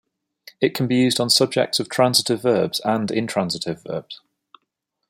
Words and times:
It 0.59 0.73
can 0.73 0.87
be 0.87 0.95
used 0.95 1.19
on 1.19 1.29
subjects 1.29 1.79
of 1.79 1.87
transitive 1.87 2.41
verbs 2.41 2.81
and 2.83 3.11
intransitive 3.11 3.83
verbs. 3.83 4.19